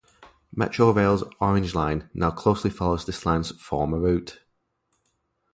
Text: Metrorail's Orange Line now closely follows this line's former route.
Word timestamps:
Metrorail's 0.57 1.23
Orange 1.39 1.75
Line 1.75 2.09
now 2.15 2.31
closely 2.31 2.71
follows 2.71 3.05
this 3.05 3.23
line's 3.23 3.51
former 3.61 3.99
route. 3.99 4.39